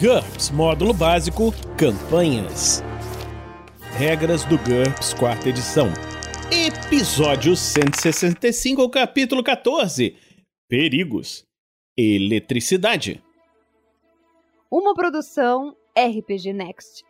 GURPS 0.00 0.50
Módulo 0.50 0.94
Básico 0.94 1.52
Campanhas. 1.76 2.84
Regras 3.96 4.44
do 4.44 4.56
GURPS, 4.56 5.12
quarta 5.12 5.48
edição. 5.48 5.88
Episódio 6.52 7.56
165, 7.56 8.88
capítulo 8.90 9.42
14. 9.42 10.16
Perigos. 10.68 11.44
Eletricidade. 11.96 13.20
Uma 14.70 14.94
produção 14.94 15.74
RPG 15.98 16.52
Next. 16.52 17.04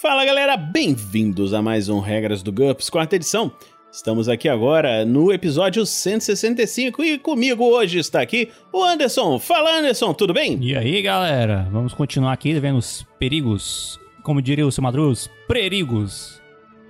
Fala 0.00 0.24
galera, 0.24 0.56
bem-vindos 0.56 1.52
a 1.52 1.60
mais 1.60 1.90
um 1.90 2.00
Regras 2.00 2.42
do 2.42 2.50
GURPS, 2.50 2.88
quarta 2.88 3.16
edição. 3.16 3.54
Estamos 3.94 4.28
aqui 4.28 4.48
agora 4.48 5.04
no 5.04 5.32
episódio 5.32 5.86
165 5.86 7.04
e 7.04 7.16
comigo 7.16 7.62
hoje 7.62 8.00
está 8.00 8.20
aqui 8.20 8.50
o 8.72 8.82
Anderson. 8.82 9.38
Fala 9.38 9.78
Anderson, 9.78 10.12
tudo 10.12 10.34
bem? 10.34 10.58
E 10.60 10.76
aí 10.76 11.00
galera, 11.00 11.68
vamos 11.70 11.94
continuar 11.94 12.32
aqui 12.32 12.52
vendo 12.58 12.78
os 12.78 13.06
perigos, 13.20 14.00
como 14.24 14.42
diria 14.42 14.66
o 14.66 14.72
seu 14.72 14.82
Madruz, 14.82 15.30
perigos. 15.46 16.42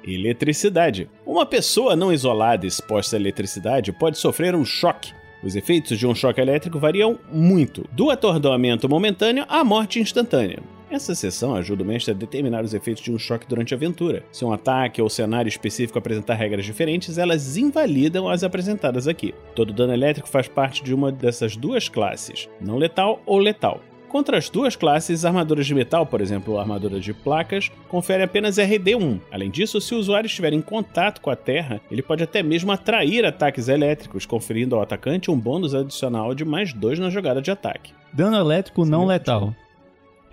Eletricidade. 0.03 1.11
Uma 1.27 1.45
pessoa 1.45 1.95
não 1.95 2.11
isolada 2.11 2.67
exposta 2.67 3.17
à 3.17 3.21
eletricidade 3.21 3.93
pode 3.93 4.17
sofrer 4.17 4.55
um 4.55 4.65
choque. 4.65 5.13
Os 5.43 5.55
efeitos 5.55 5.99
de 5.99 6.07
um 6.07 6.15
choque 6.15 6.41
elétrico 6.41 6.79
variam 6.79 7.19
muito, 7.31 7.87
do 7.93 8.09
atordoamento 8.09 8.89
momentâneo 8.89 9.45
à 9.47 9.63
morte 9.63 10.01
instantânea. 10.01 10.63
Essa 10.95 11.13
sessão 11.13 11.57
ajuda 11.57 11.83
o 11.83 11.87
mestre 11.87 12.13
a 12.13 12.17
determinar 12.17 12.63
os 12.63 12.73
efeitos 12.73 13.03
de 13.03 13.11
um 13.11 13.19
choque 13.19 13.49
durante 13.49 13.75
a 13.75 13.77
aventura. 13.77 14.23
Se 14.31 14.45
um 14.45 14.53
ataque 14.53 15.03
ou 15.03 15.11
cenário 15.11 15.49
específico 15.49 15.99
apresentar 15.99 16.35
regras 16.35 16.65
diferentes, 16.65 17.19
elas 17.19 17.57
invalidam 17.57 18.29
as 18.29 18.45
apresentadas 18.45 19.09
aqui. 19.09 19.35
Todo 19.57 19.73
dano 19.73 19.93
elétrico 19.93 20.29
faz 20.29 20.47
parte 20.47 20.85
de 20.85 20.95
uma 20.95 21.11
dessas 21.11 21.57
duas 21.57 21.89
classes, 21.89 22.49
não 22.61 22.77
letal 22.77 23.21
ou 23.27 23.39
letal. 23.39 23.81
Contra 24.09 24.39
as 24.39 24.49
duas 24.49 24.77
classes, 24.77 25.25
armaduras 25.25 25.67
de 25.67 25.75
metal, 25.75 26.07
por 26.07 26.21
exemplo, 26.21 26.61
armadura 26.61 27.01
de 27.01 27.13
placas, 27.13 27.73
confere 27.89 28.23
apenas 28.23 28.59
RD1. 28.59 29.21
Além 29.33 29.51
disso, 29.51 29.81
se 29.81 29.97
o 29.97 29.99
usuário 29.99 30.29
estiver 30.29 30.53
em 30.53 30.63
contato 30.63 31.21
com 31.21 31.29
a 31.29 31.35
Terra, 31.35 31.81
ele 31.91 32.03
pode 32.03 32.23
até 32.23 32.41
mesmo 32.41 32.71
atrair 32.71 33.25
ataques 33.25 33.67
elétricos, 33.67 34.27
conferindo 34.27 34.77
ao 34.77 34.83
atacante 34.83 35.29
um 35.29 35.37
bônus 35.37 35.75
adicional 35.75 36.33
de 36.37 36.45
mais 36.45 36.73
2 36.73 37.01
na 37.01 37.11
jogada 37.11 37.43
de 37.43 37.51
ataque. 37.51 37.93
Dano 38.13 38.37
elétrico 38.37 38.85
não 38.85 39.05
letal. 39.05 39.53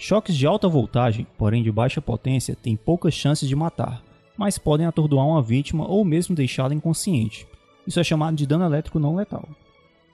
Choques 0.03 0.35
de 0.35 0.47
alta 0.47 0.67
voltagem, 0.67 1.27
porém 1.37 1.61
de 1.61 1.71
baixa 1.71 2.01
potência, 2.01 2.55
têm 2.55 2.75
poucas 2.75 3.13
chances 3.13 3.47
de 3.47 3.55
matar, 3.55 4.03
mas 4.35 4.57
podem 4.57 4.87
atordoar 4.87 5.27
uma 5.27 5.43
vítima 5.43 5.87
ou 5.87 6.03
mesmo 6.03 6.35
deixá-la 6.35 6.73
inconsciente. 6.73 7.47
Isso 7.85 7.99
é 7.99 8.03
chamado 8.03 8.35
de 8.35 8.47
dano 8.47 8.65
elétrico 8.65 8.97
não 8.97 9.15
letal. 9.15 9.47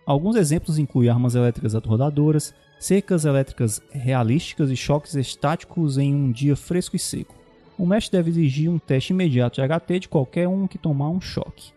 Alguns 0.05 0.35
exemplos 0.35 0.77
incluem 0.77 1.09
armas 1.09 1.35
elétricas 1.35 1.73
atordadoras, 1.73 2.53
cercas 2.77 3.23
elétricas 3.23 3.81
realísticas 3.89 4.69
e 4.69 4.75
choques 4.75 5.15
estáticos 5.15 5.97
em 5.97 6.13
um 6.13 6.33
dia 6.33 6.57
fresco 6.57 6.97
e 6.97 6.99
seco. 6.99 7.33
O 7.77 7.85
mestre 7.85 8.17
deve 8.17 8.31
exigir 8.31 8.69
um 8.69 8.77
teste 8.77 9.13
imediato 9.13 9.61
de 9.61 9.65
HT 9.65 9.99
de 10.01 10.09
qualquer 10.09 10.49
um 10.49 10.67
que 10.67 10.77
tomar 10.77 11.07
um 11.07 11.21
choque. 11.21 11.71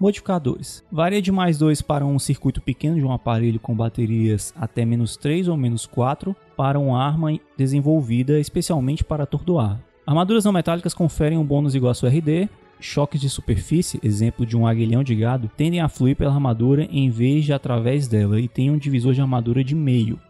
Modificadores. 0.00 0.84
Varia 0.92 1.20
de 1.20 1.32
mais 1.32 1.58
2 1.58 1.82
para 1.82 2.06
um 2.06 2.18
circuito 2.18 2.60
pequeno 2.60 2.96
de 2.96 3.04
um 3.04 3.12
aparelho 3.12 3.58
com 3.58 3.74
baterias 3.74 4.54
até 4.56 4.84
menos 4.84 5.16
3 5.16 5.48
ou 5.48 5.56
menos 5.56 5.86
4 5.86 6.36
para 6.56 6.78
uma 6.78 7.02
arma 7.02 7.38
desenvolvida 7.56 8.38
especialmente 8.38 9.02
para 9.02 9.24
atordoar. 9.24 9.80
Armaduras 10.06 10.44
não 10.44 10.52
metálicas 10.52 10.94
conferem 10.94 11.36
um 11.36 11.44
bônus 11.44 11.74
igual 11.74 11.90
a 11.90 11.94
sua 11.94 12.08
RD. 12.08 12.48
Choques 12.80 13.20
de 13.20 13.28
superfície, 13.28 13.98
exemplo 14.04 14.46
de 14.46 14.56
um 14.56 14.64
aguilhão 14.64 15.02
de 15.02 15.14
gado, 15.16 15.50
tendem 15.56 15.80
a 15.80 15.88
fluir 15.88 16.14
pela 16.14 16.32
armadura 16.32 16.88
em 16.92 17.10
vez 17.10 17.44
de 17.44 17.52
através 17.52 18.06
dela 18.06 18.40
e 18.40 18.46
tem 18.46 18.70
um 18.70 18.78
divisor 18.78 19.12
de 19.12 19.20
armadura 19.20 19.64
de 19.64 19.74
meio. 19.74 20.20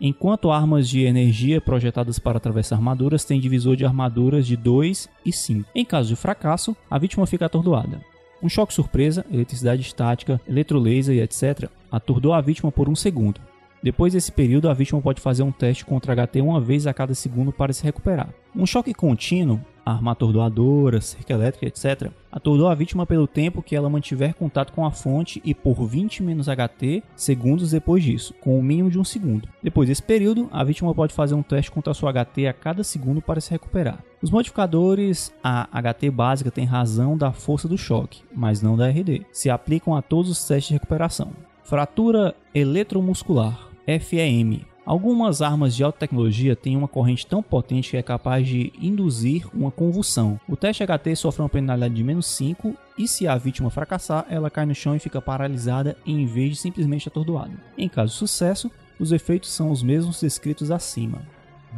Enquanto 0.00 0.50
armas 0.50 0.88
de 0.88 1.00
energia 1.00 1.60
projetadas 1.60 2.18
para 2.18 2.36
atravessar 2.36 2.76
armaduras 2.76 3.24
têm 3.24 3.40
divisor 3.40 3.74
de 3.74 3.84
armaduras 3.84 4.46
de 4.46 4.56
2 4.56 5.08
e 5.24 5.32
5. 5.32 5.68
Em 5.74 5.84
caso 5.84 6.10
de 6.10 6.16
fracasso, 6.16 6.76
a 6.88 6.96
vítima 6.96 7.26
fica 7.26 7.46
atordoada. 7.46 8.00
Um 8.42 8.48
choque 8.48 8.74
surpresa, 8.74 9.24
eletricidade 9.30 9.82
estática, 9.82 10.40
eletrolaser 10.46 11.16
e 11.16 11.20
etc. 11.20 11.70
aturdou 11.90 12.32
a 12.32 12.40
vítima 12.40 12.70
por 12.70 12.88
um 12.88 12.94
segundo. 12.94 13.40
Depois 13.82 14.12
desse 14.12 14.32
período, 14.32 14.68
a 14.68 14.74
vítima 14.74 15.00
pode 15.00 15.20
fazer 15.20 15.42
um 15.42 15.52
teste 15.52 15.84
contra 15.84 16.14
HT 16.14 16.40
uma 16.40 16.60
vez 16.60 16.86
a 16.86 16.94
cada 16.94 17.14
segundo 17.14 17.52
para 17.52 17.72
se 17.72 17.84
recuperar. 17.84 18.30
Um 18.54 18.66
choque 18.66 18.92
contínuo, 18.92 19.60
arma 19.84 20.12
atordoadora, 20.12 21.00
cerca 21.00 21.34
elétrica, 21.34 21.66
etc., 21.66 22.10
atordou 22.32 22.68
a 22.68 22.74
vítima 22.74 23.06
pelo 23.06 23.28
tempo 23.28 23.62
que 23.62 23.76
ela 23.76 23.88
mantiver 23.88 24.34
contato 24.34 24.72
com 24.72 24.84
a 24.84 24.90
fonte 24.90 25.40
e 25.44 25.54
por 25.54 25.86
20 25.86 26.22
menos 26.22 26.48
HT 26.48 27.02
segundos 27.14 27.70
depois 27.70 28.02
disso, 28.02 28.34
com 28.40 28.56
o 28.56 28.58
um 28.58 28.62
mínimo 28.62 28.90
de 28.90 28.98
um 28.98 29.04
segundo. 29.04 29.48
Depois 29.62 29.88
desse 29.88 30.02
período, 30.02 30.48
a 30.50 30.64
vítima 30.64 30.92
pode 30.94 31.14
fazer 31.14 31.34
um 31.34 31.42
teste 31.42 31.70
contra 31.70 31.94
sua 31.94 32.12
HT 32.12 32.46
a 32.48 32.52
cada 32.52 32.82
segundo 32.82 33.22
para 33.22 33.40
se 33.40 33.52
recuperar. 33.52 34.02
Os 34.26 34.30
modificadores, 34.32 35.32
a 35.40 35.68
HT 35.80 36.10
básica 36.10 36.50
tem 36.50 36.64
razão 36.64 37.16
da 37.16 37.30
força 37.30 37.68
do 37.68 37.78
choque, 37.78 38.24
mas 38.34 38.60
não 38.60 38.76
da 38.76 38.88
RD. 38.88 39.24
Se 39.30 39.48
aplicam 39.48 39.94
a 39.94 40.02
todos 40.02 40.28
os 40.28 40.44
testes 40.44 40.66
de 40.66 40.74
recuperação. 40.74 41.30
Fratura 41.62 42.34
eletromuscular, 42.52 43.68
FEM. 43.86 44.62
Algumas 44.84 45.42
armas 45.42 45.76
de 45.76 45.84
alta 45.84 46.00
tecnologia 46.00 46.56
têm 46.56 46.76
uma 46.76 46.88
corrente 46.88 47.24
tão 47.24 47.40
potente 47.40 47.92
que 47.92 47.96
é 47.96 48.02
capaz 48.02 48.48
de 48.48 48.72
induzir 48.82 49.46
uma 49.54 49.70
convulsão. 49.70 50.40
O 50.48 50.56
teste 50.56 50.82
HT 50.84 51.14
sofre 51.14 51.42
uma 51.42 51.48
penalidade 51.48 51.94
de 51.94 52.02
menos 52.02 52.26
5 52.26 52.74
e 52.98 53.06
se 53.06 53.28
a 53.28 53.36
vítima 53.36 53.70
fracassar, 53.70 54.26
ela 54.28 54.50
cai 54.50 54.66
no 54.66 54.74
chão 54.74 54.96
e 54.96 54.98
fica 54.98 55.22
paralisada 55.22 55.96
em 56.04 56.26
vez 56.26 56.50
de 56.50 56.56
simplesmente 56.56 57.06
atordoada. 57.06 57.52
Em 57.78 57.88
caso 57.88 58.10
de 58.10 58.18
sucesso, 58.18 58.72
os 58.98 59.12
efeitos 59.12 59.52
são 59.52 59.70
os 59.70 59.84
mesmos 59.84 60.20
descritos 60.20 60.72
acima. 60.72 61.22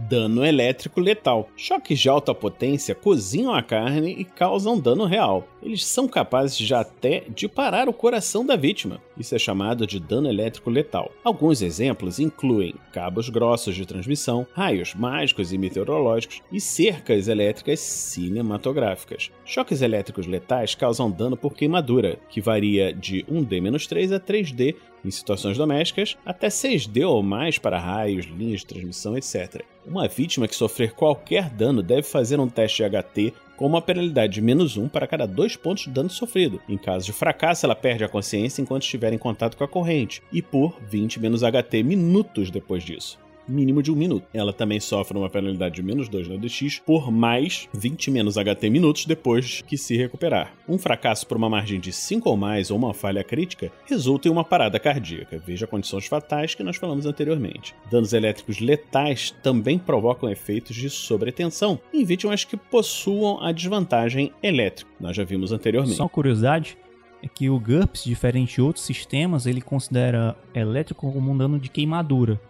Dano 0.06 0.44
elétrico 0.44 1.00
letal. 1.00 1.48
Choques 1.56 1.98
de 1.98 2.09
alta 2.09 2.32
potência 2.32 2.94
cozinham 2.94 3.53
a 3.53 3.62
carne 3.62 4.12
e 4.12 4.25
causam 4.25 4.78
dano 4.78 5.04
real. 5.04 5.47
Eles 5.62 5.84
são 5.84 6.06
capazes 6.06 6.56
já 6.56 6.80
até 6.80 7.24
de 7.28 7.48
parar 7.48 7.88
o 7.88 7.92
coração 7.92 8.44
da 8.44 8.56
vítima. 8.56 9.00
Isso 9.16 9.34
é 9.34 9.38
chamado 9.38 9.86
de 9.86 9.98
dano 9.98 10.28
elétrico 10.28 10.70
letal. 10.70 11.10
Alguns 11.24 11.62
exemplos 11.62 12.19
incluem 12.19 12.74
cabos 12.92 13.28
grossos 13.28 13.74
de 13.74 13.84
transmissão, 13.84 14.46
raios 14.52 14.94
mágicos 14.94 15.52
e 15.52 15.58
meteorológicos 15.58 16.42
e 16.52 16.60
cercas 16.60 17.28
elétricas 17.28 17.80
cinematográficas. 17.80 19.30
Choques 19.44 19.82
elétricos 19.82 20.26
letais 20.26 20.74
causam 20.74 21.10
dano 21.10 21.36
por 21.36 21.54
queimadura, 21.54 22.19
que 22.28 22.40
varia 22.40 22.92
de 22.92 23.25
1D-3 23.25 24.14
a 24.14 24.20
3D 24.20 24.76
em 25.04 25.10
situações 25.10 25.56
domésticas, 25.56 26.16
até 26.25 26.48
6D 26.48 27.08
ou 27.08 27.22
mais 27.22 27.58
para 27.58 27.78
raios, 27.78 28.26
linhas 28.26 28.60
de 28.60 28.66
transmissão, 28.66 29.16
etc. 29.16 29.62
Uma 29.86 30.08
vítima 30.08 30.48
que 30.48 30.56
sofrer 30.56 30.92
qualquer 30.92 31.48
dano 31.50 31.82
deve 31.82 32.02
fazer 32.02 32.38
um 32.40 32.48
teste 32.48 32.82
HT 32.82 33.32
com 33.58 33.66
uma 33.66 33.82
penalidade 33.82 34.34
de 34.34 34.41
menos 34.41 34.76
1 34.76 34.88
para 34.88 35.06
cada 35.06 35.26
2 35.26 35.56
pontos 35.56 35.84
de 35.84 35.91
dano 35.91 36.08
sofrido. 36.08 36.62
Em 36.69 36.78
caso 36.78 37.04
de 37.04 37.12
fracasso, 37.12 37.66
ela 37.66 37.74
perde 37.74 38.04
a 38.04 38.08
consciência 38.08 38.62
enquanto 38.62 38.84
estiver 38.84 39.12
em 39.12 39.19
contato 39.19 39.56
com 39.56 39.64
a 39.64 39.69
corrente, 39.69 40.22
e 40.32 40.41
por 40.41 40.80
20 40.88 41.19
menos 41.19 41.42
HT 41.42 41.82
minutos 41.82 42.50
depois 42.50 42.84
disso 42.84 43.19
mínimo 43.48 43.82
de 43.82 43.91
um 43.91 43.97
minuto. 43.97 44.26
Ela 44.32 44.53
também 44.53 44.81
sofre 44.81 45.16
uma 45.16 45.31
penalidade 45.31 45.76
de 45.76 45.82
menos 45.82 46.09
2 46.09 46.28
no 46.28 46.38
DX 46.38 46.81
por 46.84 47.10
mais 47.10 47.69
20 47.72 48.10
menos 48.10 48.36
HT 48.36 48.70
minutos 48.70 49.06
depois 49.06 49.62
que 49.62 49.76
se 49.76 49.97
recuperar. 49.97 50.54
Um 50.69 50.78
fracasso 50.78 51.26
por 51.26 51.36
uma 51.36 51.48
margem 51.48 51.81
de 51.81 51.92
5 51.92 52.28
ou 52.28 52.37
mais 52.37 52.70
ou 52.70 52.78
uma 52.78 52.94
falha 52.94 53.25
crítica 53.25 53.72
resulta 53.87 54.28
em 54.28 54.31
uma 54.31 54.44
parada 54.44 54.78
cardíaca. 54.78 55.42
Veja 55.44 55.66
condições 55.66 56.06
fatais 56.06 56.54
que 56.54 56.62
nós 56.62 56.76
falamos 56.76 57.06
anteriormente. 57.06 57.75
Danos 57.91 58.12
elétricos 58.12 58.60
letais 58.60 59.34
também 59.42 59.78
provocam 59.78 60.31
efeitos 60.31 60.76
de 60.76 60.91
sobretensão 60.91 61.81
em 61.92 62.04
vítimas 62.04 62.44
que 62.44 62.56
possuam 62.56 63.42
a 63.42 63.53
desvantagem 63.53 64.32
elétrica. 64.42 64.90
Nós 65.00 65.17
já 65.17 65.25
vimos 65.25 65.52
anteriormente. 65.52 65.96
Só 65.96 66.08
curiosidade, 66.08 66.76
é 67.23 67.28
que 67.28 67.50
o 67.50 67.58
GURPS, 67.58 68.05
diferente 68.05 68.55
de 68.56 68.62
outros 68.62 68.84
sistemas, 68.84 69.46
ele 69.46 69.61
considera 69.61 70.37
elétrico 70.55 71.12
como 71.12 71.32
um 71.32 71.37
dano 71.37 71.58
de 71.58 71.69
queimadura. 71.69 72.40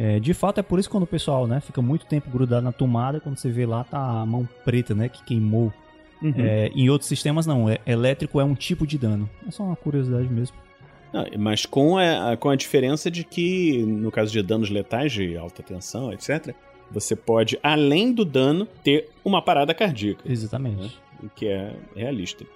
É, 0.00 0.20
de 0.20 0.32
fato, 0.32 0.60
é 0.60 0.62
por 0.62 0.78
isso 0.78 0.88
que 0.88 0.92
quando 0.92 1.02
o 1.02 1.08
pessoal 1.08 1.48
né, 1.48 1.60
fica 1.60 1.82
muito 1.82 2.06
tempo 2.06 2.30
grudado 2.30 2.62
na 2.62 2.70
tomada, 2.70 3.18
quando 3.18 3.36
você 3.36 3.50
vê 3.50 3.66
lá, 3.66 3.82
tá 3.82 3.98
a 3.98 4.24
mão 4.24 4.48
preta, 4.64 4.94
né, 4.94 5.08
que 5.08 5.24
queimou. 5.24 5.72
Uhum. 6.22 6.34
É, 6.38 6.68
em 6.68 6.88
outros 6.88 7.08
sistemas, 7.08 7.46
não. 7.46 7.68
É, 7.68 7.80
elétrico 7.84 8.40
é 8.40 8.44
um 8.44 8.54
tipo 8.54 8.86
de 8.86 8.96
dano. 8.96 9.28
É 9.44 9.50
só 9.50 9.64
uma 9.64 9.74
curiosidade 9.74 10.28
mesmo. 10.28 10.56
Mas 11.36 11.66
com 11.66 11.98
a, 11.98 12.36
com 12.36 12.48
a 12.48 12.54
diferença 12.54 13.10
de 13.10 13.24
que, 13.24 13.82
no 13.82 14.12
caso 14.12 14.30
de 14.30 14.40
danos 14.40 14.70
letais 14.70 15.10
de 15.10 15.36
alta 15.36 15.64
tensão, 15.64 16.12
etc., 16.12 16.54
você 16.90 17.16
pode, 17.16 17.58
além 17.60 18.12
do 18.12 18.24
dano, 18.24 18.66
ter 18.84 19.08
uma 19.24 19.42
parada 19.42 19.74
cardíaca. 19.74 20.22
Exatamente. 20.30 20.82
Né? 20.82 20.90
O 21.24 21.28
que 21.28 21.48
é 21.48 21.74
realista. 21.96 22.46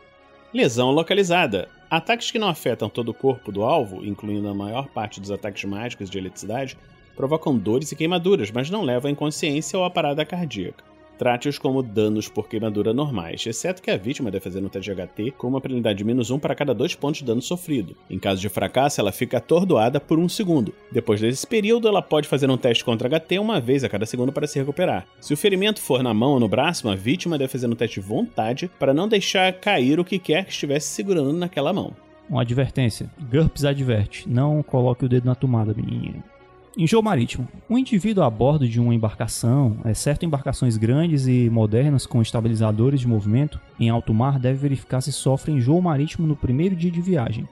Lesão 0.54 0.92
localizada. 0.92 1.68
Ataques 1.90 2.30
que 2.30 2.38
não 2.38 2.48
afetam 2.48 2.88
todo 2.88 3.08
o 3.08 3.14
corpo 3.14 3.50
do 3.50 3.64
alvo, 3.64 4.04
incluindo 4.04 4.48
a 4.48 4.54
maior 4.54 4.86
parte 4.88 5.20
dos 5.20 5.32
ataques 5.32 5.64
mágicos 5.64 6.08
de 6.08 6.18
eletricidade, 6.18 6.76
provocam 7.16 7.56
dores 7.56 7.92
e 7.92 7.96
queimaduras, 7.96 8.50
mas 8.50 8.70
não 8.70 8.82
levam 8.82 9.08
à 9.08 9.12
inconsciência 9.12 9.78
ou 9.78 9.84
à 9.84 9.90
parada 9.90 10.24
cardíaca. 10.24 10.92
Trate-os 11.22 11.56
como 11.56 11.84
danos 11.84 12.28
por 12.28 12.48
queimadura 12.48 12.92
normais, 12.92 13.46
exceto 13.46 13.80
que 13.80 13.92
a 13.92 13.96
vítima 13.96 14.28
deve 14.28 14.42
fazer 14.42 14.58
um 14.58 14.68
teste 14.68 14.92
de 14.92 15.00
HT 15.00 15.30
com 15.38 15.46
uma 15.46 15.60
penalidade 15.60 15.98
de 15.98 16.04
menos 16.04 16.30
1 16.30 16.38
para 16.40 16.52
cada 16.52 16.74
2 16.74 16.96
pontos 16.96 17.20
de 17.20 17.26
dano 17.26 17.40
sofrido. 17.40 17.96
Em 18.10 18.18
caso 18.18 18.40
de 18.40 18.48
fracasso, 18.48 19.00
ela 19.00 19.12
fica 19.12 19.38
atordoada 19.38 20.00
por 20.00 20.18
um 20.18 20.28
segundo. 20.28 20.74
Depois 20.90 21.20
desse 21.20 21.46
período, 21.46 21.86
ela 21.86 22.02
pode 22.02 22.26
fazer 22.26 22.50
um 22.50 22.56
teste 22.56 22.84
contra 22.84 23.08
HT 23.08 23.38
uma 23.38 23.60
vez 23.60 23.84
a 23.84 23.88
cada 23.88 24.04
segundo 24.04 24.32
para 24.32 24.48
se 24.48 24.58
recuperar. 24.58 25.06
Se 25.20 25.32
o 25.32 25.36
ferimento 25.36 25.80
for 25.80 26.02
na 26.02 26.12
mão 26.12 26.32
ou 26.32 26.40
no 26.40 26.48
braço, 26.48 26.88
a 26.88 26.96
vítima 26.96 27.38
deve 27.38 27.52
fazer 27.52 27.68
um 27.68 27.76
teste 27.76 28.00
de 28.00 28.06
vontade 28.06 28.68
para 28.76 28.92
não 28.92 29.06
deixar 29.06 29.52
cair 29.52 30.00
o 30.00 30.04
que 30.04 30.18
quer 30.18 30.44
que 30.44 30.50
estivesse 30.50 30.88
segurando 30.88 31.32
naquela 31.34 31.72
mão. 31.72 31.94
Uma 32.28 32.42
advertência. 32.42 33.10
GURPS 33.30 33.64
adverte. 33.64 34.28
Não 34.28 34.62
coloque 34.62 35.04
o 35.04 35.08
dedo 35.08 35.26
na 35.26 35.34
tomada, 35.34 35.74
menininha. 35.74 36.24
Em 36.74 36.86
jogo 36.86 37.04
marítimo, 37.04 37.46
um 37.68 37.76
indivíduo 37.76 38.24
a 38.24 38.30
bordo 38.30 38.66
de 38.66 38.80
uma 38.80 38.94
embarcação, 38.94 39.76
exceto 39.84 40.24
embarcações 40.24 40.78
grandes 40.78 41.26
e 41.26 41.50
modernas 41.50 42.06
com 42.06 42.22
estabilizadores 42.22 43.00
de 43.00 43.06
movimento, 43.06 43.60
em 43.78 43.90
alto 43.90 44.14
mar 44.14 44.38
deve 44.38 44.58
verificar 44.58 45.02
se 45.02 45.12
sofre 45.12 45.52
enjoo 45.52 45.82
marítimo 45.82 46.26
no 46.26 46.34
primeiro 46.34 46.74
dia 46.74 46.90
de 46.90 47.02
viagem. 47.02 47.46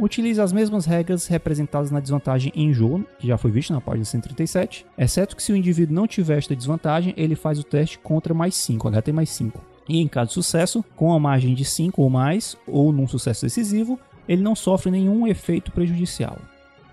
Utilize 0.00 0.40
as 0.40 0.54
mesmas 0.54 0.86
regras 0.86 1.26
representadas 1.26 1.90
na 1.90 2.00
desvantagem 2.00 2.50
enjoo, 2.56 3.04
que 3.18 3.26
já 3.26 3.36
foi 3.36 3.50
visto 3.50 3.74
na 3.74 3.80
página 3.80 4.06
137, 4.06 4.86
exceto 4.96 5.36
que 5.36 5.42
se 5.42 5.52
o 5.52 5.56
indivíduo 5.56 5.94
não 5.94 6.06
tiver 6.06 6.38
esta 6.38 6.56
desvantagem, 6.56 7.12
ele 7.14 7.36
faz 7.36 7.58
o 7.58 7.64
teste 7.64 7.98
contra 7.98 8.32
mais 8.32 8.54
5, 8.54 8.88
HT 8.88 9.12
mais 9.12 9.28
5. 9.28 9.60
E 9.86 10.00
em 10.00 10.08
caso 10.08 10.28
de 10.28 10.34
sucesso, 10.34 10.82
com 10.96 11.12
a 11.12 11.20
margem 11.20 11.54
de 11.54 11.66
5 11.66 12.00
ou 12.00 12.08
mais, 12.08 12.56
ou 12.66 12.90
num 12.90 13.06
sucesso 13.06 13.44
decisivo, 13.44 14.00
ele 14.26 14.40
não 14.40 14.54
sofre 14.54 14.90
nenhum 14.90 15.26
efeito 15.26 15.70
prejudicial. 15.72 16.38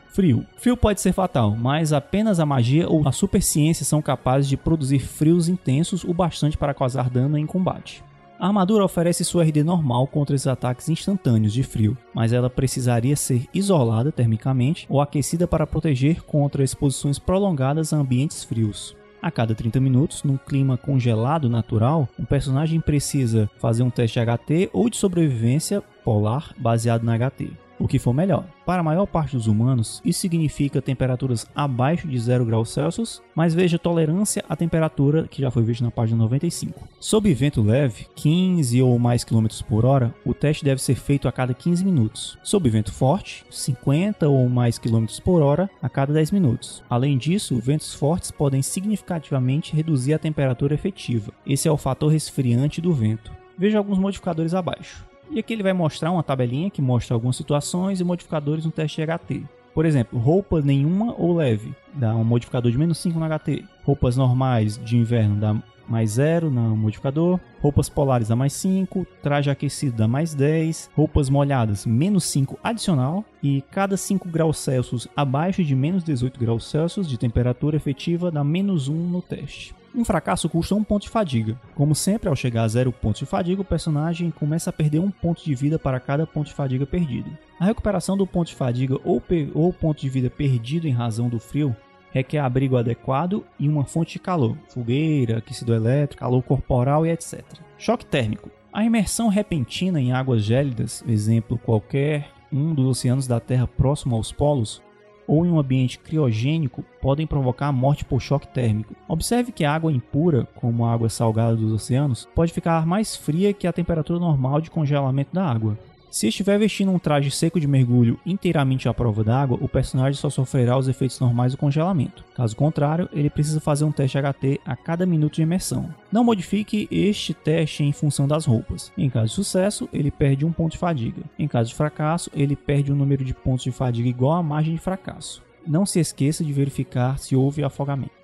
Frio. 0.10 0.46
Frio 0.58 0.76
pode 0.76 1.00
ser 1.02 1.14
fatal, 1.14 1.56
mas 1.56 1.94
apenas 1.94 2.40
a 2.40 2.46
magia 2.46 2.90
ou 2.90 3.08
a 3.08 3.12
superciência 3.12 3.86
são 3.86 4.02
capazes 4.02 4.50
de 4.50 4.58
produzir 4.58 5.00
frios 5.00 5.48
intensos 5.48 6.04
o 6.04 6.14
bastante 6.14 6.58
para 6.58 6.74
causar 6.74 7.10
dano 7.10 7.38
em 7.38 7.46
combate. 7.46 8.04
A 8.40 8.48
armadura 8.48 8.86
oferece 8.86 9.24
sua 9.24 9.44
RD 9.44 9.64
normal 9.64 10.08
contra 10.08 10.36
os 10.36 10.48
ataques 10.48 10.90
instantâneos 10.90 11.54
de 11.54 11.62
frio, 11.62 11.98
mas 12.14 12.34
ela 12.34 12.50
precisaria 12.50 13.16
ser 13.16 13.46
isolada 13.54 14.12
termicamente 14.12 14.88
ou 14.90 15.02
aquecida 15.02 15.46
para 15.46 15.68
proteger 15.68 16.24
contra 16.24 16.64
exposições 16.64 17.20
prolongadas 17.20 17.94
a 17.94 17.98
ambientes 17.98 18.44
frios. 18.44 18.96
A 19.22 19.30
cada 19.30 19.54
30 19.54 19.82
minutos, 19.82 20.24
num 20.24 20.38
clima 20.38 20.78
congelado 20.78 21.50
natural, 21.50 22.08
um 22.18 22.24
personagem 22.24 22.80
precisa 22.80 23.50
fazer 23.60 23.84
um 23.84 23.90
teste 23.90 24.20
HT 24.20 24.70
ou 24.72 24.90
de 24.90 24.96
sobrevivência 24.96 25.82
polar 26.04 26.54
baseado 26.58 27.04
na 27.04 27.18
HT 27.18 27.69
o 27.80 27.88
que 27.88 27.98
for 27.98 28.14
melhor. 28.14 28.46
Para 28.66 28.82
a 28.82 28.84
maior 28.84 29.06
parte 29.06 29.36
dos 29.36 29.48
humanos, 29.48 30.02
isso 30.06 30.20
significa 30.20 30.82
temperaturas 30.82 31.48
abaixo 31.56 32.08
de 32.08 32.20
0 32.20 32.46
graus 32.46 32.70
Celsius, 32.70 33.22
mas 33.34 33.54
veja 33.54 33.80
tolerância 33.80 34.44
à 34.48 34.56
temperatura 34.56 35.28
que 35.28 35.42
já 35.42 35.50
foi 35.50 35.64
visto 35.64 35.84
na 35.84 35.90
página 35.90 36.20
95. 36.20 36.88
Sob 37.00 37.34
vento 37.34 37.62
leve, 37.62 38.06
15 38.16 38.82
ou 38.82 39.00
mais 39.00 39.24
km 39.24 39.48
por 39.68 39.86
hora, 39.86 40.14
o 40.26 40.34
teste 40.34 40.64
deve 40.64 40.82
ser 40.82 40.96
feito 40.96 41.28
a 41.28 41.32
cada 41.32 41.54
15 41.54 41.84
minutos. 41.84 42.38
Sob 42.44 42.70
vento 42.70 42.92
forte, 42.92 43.46
50 43.50 44.28
ou 44.28 44.48
mais 44.50 44.78
km 44.78 45.06
por 45.24 45.42
hora 45.42 45.70
a 45.82 45.90
cada 45.90 46.14
10 46.14 46.32
minutos. 46.32 46.84
Além 46.90 47.18
disso, 47.18 47.60
ventos 47.60 47.94
fortes 47.94 48.32
podem 48.32 48.62
significativamente 48.62 49.76
reduzir 49.76 50.14
a 50.14 50.20
temperatura 50.20 50.74
efetiva. 50.74 51.32
Esse 51.46 51.68
é 51.68 51.72
o 51.72 51.78
fator 51.78 52.12
resfriante 52.12 52.82
do 52.82 52.94
vento. 52.94 53.32
Veja 53.58 53.78
alguns 53.78 53.98
modificadores 53.98 54.54
abaixo. 54.54 55.09
E 55.32 55.40
aqui 55.40 55.54
ele 55.54 55.64
vai 55.64 55.74
mostrar 55.74 56.12
uma 56.12 56.24
tabelinha 56.24 56.70
que 56.70 56.82
mostra 56.82 57.14
algumas 57.14 57.36
situações 57.36 58.00
e 58.00 58.04
modificadores 58.04 58.66
no 58.66 58.72
teste 58.72 59.02
HT. 59.02 59.44
Por 59.74 59.86
exemplo, 59.86 60.20
roupa 60.20 60.62
nenhuma 60.62 61.14
ou 61.18 61.36
leve, 61.36 61.74
dá 61.94 62.16
um 62.16 62.24
modificador 62.24 62.72
de 62.72 62.78
menos 62.78 62.98
5 62.98 63.20
no 63.20 63.26
HT. 63.26 63.64
Roupas 63.84 64.18
normais 64.18 64.78
de 64.78 64.98
inverno 64.98 65.36
dá 65.40 65.56
mais 65.88 66.12
0 66.12 66.50
no 66.50 66.76
modificador. 66.76 67.40
Roupas 67.62 67.90
polares 67.90 68.28
dá 68.28 68.36
mais 68.36 68.54
5. 68.54 69.06
Traje 69.22 69.50
aquecido 69.50 69.98
dá 69.98 70.08
mais 70.08 70.34
10. 70.34 70.92
Roupas 70.96 71.30
molhadas, 71.30 71.86
menos 71.86 72.24
5 72.26 72.60
adicional. 72.64 73.26
E 73.42 73.64
cada 73.72 73.98
5 73.98 74.28
graus 74.30 74.58
Celsius 74.58 75.08
abaixo 75.16 75.64
de 75.64 75.76
menos 75.76 76.04
18 76.04 76.40
graus 76.40 76.66
Celsius 76.70 77.08
de 77.08 77.18
temperatura 77.18 77.76
efetiva 77.76 78.30
dá 78.32 78.44
menos 78.44 78.88
1 78.88 78.94
no 78.94 79.22
teste. 79.22 79.79
Um 79.94 80.06
fracasso 80.06 80.48
custa 80.48 80.76
um 80.76 80.84
ponto 80.84 81.04
de 81.04 81.10
fadiga. 81.10 81.60
Como 81.76 81.96
sempre, 81.96 82.30
ao 82.30 82.36
chegar 82.36 82.64
a 82.64 82.68
zero 82.68 82.92
pontos 82.92 83.20
de 83.20 83.26
fadiga, 83.26 83.62
o 83.62 83.66
personagem 83.66 84.32
começa 84.32 84.70
a 84.70 84.74
perder 84.74 85.00
um 85.00 85.10
ponto 85.10 85.44
de 85.44 85.56
vida 85.56 85.80
para 85.80 86.00
cada 86.00 86.28
ponto 86.28 86.48
de 86.48 86.54
fadiga 86.54 86.86
perdido. 86.86 87.30
A 87.60 87.66
recuperação 87.66 88.16
do 88.16 88.28
ponto 88.28 88.48
de 88.48 88.56
fadiga 88.56 89.00
ou, 89.04 89.22
ou 89.54 89.74
ponto 89.74 90.00
de 90.00 90.10
vida 90.10 90.30
perdido 90.30 90.88
em 90.88 90.92
razão 90.92 91.28
do 91.28 91.40
frio 91.40 91.76
requer 92.12 92.40
abrigo 92.40 92.78
adequado 92.78 93.46
e 93.60 93.68
uma 93.68 93.86
fonte 93.86 94.14
de 94.14 94.20
calor, 94.20 94.58
fogueira, 94.68 95.38
aquecido 95.38 95.74
elétrico, 95.74 96.22
calor 96.22 96.42
corporal 96.44 97.06
e 97.06 97.12
etc. 97.12 97.44
Choque 97.78 98.06
térmico. 98.06 98.50
A 98.72 98.84
imersão 98.84 99.30
repentina 99.30 100.00
em 100.00 100.12
águas 100.12 100.44
gélidas, 100.44 101.04
exemplo 101.08 101.58
qualquer 101.58 102.30
um 102.52 102.74
dos 102.74 102.86
oceanos 102.86 103.28
da 103.28 103.40
Terra 103.40 103.68
próximo 103.68 104.16
aos 104.16 104.32
polos, 104.32 104.82
ou 105.30 105.46
em 105.46 105.52
um 105.52 105.60
ambiente 105.60 106.00
criogênico 106.00 106.84
podem 107.00 107.28
provocar 107.28 107.72
morte 107.72 108.04
por 108.04 108.20
choque 108.20 108.48
térmico. 108.48 108.96
Observe 109.08 109.52
que 109.52 109.64
a 109.64 109.72
água 109.72 109.92
impura, 109.92 110.48
como 110.56 110.84
a 110.84 110.92
água 110.92 111.08
salgada 111.08 111.56
dos 111.56 111.72
oceanos, 111.72 112.28
pode 112.34 112.52
ficar 112.52 112.84
mais 112.84 113.16
fria 113.16 113.54
que 113.54 113.68
a 113.68 113.72
temperatura 113.74 114.20
normal 114.20 114.60
de 114.60 114.72
congelamento 114.72 115.30
da 115.32 115.46
água. 115.46 115.78
Se 116.12 116.28
estiver 116.28 116.58
vestindo 116.58 116.92
um 116.92 116.98
traje 116.98 117.30
seco 117.30 117.60
de 117.60 117.68
mergulho 117.68 118.20
inteiramente 118.26 118.90
à 118.90 118.94
prova 118.94 119.24
d'água, 119.24 119.60
o 119.62 119.70
personagem 119.70 120.20
só 120.20 120.28
sofrerá 120.28 120.76
os 120.76 120.88
efeitos 120.88 121.20
normais 121.20 121.52
do 121.52 121.58
congelamento. 121.58 122.26
Caso 122.34 122.56
contrário, 122.56 123.08
ele 123.14 123.30
precisa 123.30 123.60
fazer 123.60 123.86
um 123.86 123.92
teste 123.92 124.18
HT 124.18 124.60
a 124.66 124.76
cada 124.76 125.06
minuto 125.06 125.36
de 125.36 125.44
imersão. 125.44 125.94
Não 126.12 126.24
modifique 126.24 126.88
este 126.90 127.32
teste 127.32 127.84
em 127.84 127.92
função 127.92 128.28
das 128.28 128.46
roupas. 128.46 128.92
Em 128.98 129.08
caso 129.08 129.28
de 129.28 129.34
sucesso, 129.34 129.88
ele 129.94 130.10
perde 130.10 130.46
um 130.46 130.52
ponto 130.52 130.72
de 130.72 130.80
fadiga. 130.80 131.22
Em 131.38 131.48
caso 131.48 131.70
de 131.70 131.76
fracasso, 131.76 132.32
ele 132.34 132.56
perde 132.56 132.92
um 132.92 132.96
número 132.96 133.24
de 133.24 133.34
pontos 133.34 133.64
de 133.64 133.72
fadiga 133.72 134.10
igual 134.10 134.34
à 134.34 134.44
margem 134.44 134.74
de 134.74 134.82
fracasso. 134.82 135.44
Não 135.68 135.86
se 135.86 136.00
esqueça 136.00 136.44
de 136.44 136.52
verificar 136.52 137.20
se 137.20 137.36
houve 137.36 137.64
afogamento. 137.64 138.19